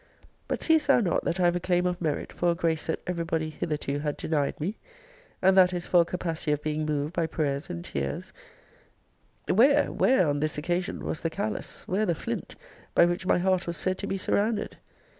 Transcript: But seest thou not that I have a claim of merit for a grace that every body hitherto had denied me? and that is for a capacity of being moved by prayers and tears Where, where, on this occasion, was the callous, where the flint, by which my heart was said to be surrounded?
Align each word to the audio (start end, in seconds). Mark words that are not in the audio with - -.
But 0.47 0.63
seest 0.63 0.87
thou 0.87 0.99
not 0.99 1.25
that 1.25 1.39
I 1.39 1.43
have 1.45 1.55
a 1.55 1.59
claim 1.59 1.85
of 1.85 2.01
merit 2.01 2.33
for 2.33 2.49
a 2.49 2.55
grace 2.55 2.87
that 2.87 3.01
every 3.05 3.23
body 3.23 3.51
hitherto 3.51 3.99
had 3.99 4.17
denied 4.17 4.59
me? 4.59 4.79
and 5.43 5.55
that 5.55 5.73
is 5.73 5.85
for 5.85 6.01
a 6.01 6.05
capacity 6.05 6.51
of 6.53 6.63
being 6.63 6.87
moved 6.87 7.13
by 7.13 7.27
prayers 7.27 7.69
and 7.69 7.85
tears 7.85 8.33
Where, 9.47 9.91
where, 9.91 10.27
on 10.27 10.39
this 10.39 10.57
occasion, 10.57 11.05
was 11.05 11.21
the 11.21 11.29
callous, 11.29 11.87
where 11.87 12.07
the 12.07 12.15
flint, 12.15 12.55
by 12.95 13.05
which 13.05 13.27
my 13.27 13.37
heart 13.37 13.67
was 13.67 13.77
said 13.77 13.99
to 13.99 14.07
be 14.07 14.17
surrounded? 14.17 14.75